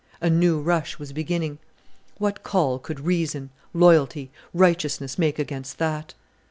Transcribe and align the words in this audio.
A 0.19 0.31
new 0.31 0.59
rush 0.59 0.97
was 0.97 1.13
beginning. 1.13 1.59
What 2.17 2.41
call 2.41 2.79
could 2.79 3.01
reason, 3.01 3.51
loyalty, 3.71 4.31
righteousness 4.51 5.19
make 5.19 5.37
against 5.37 5.77
that? 5.77 6.15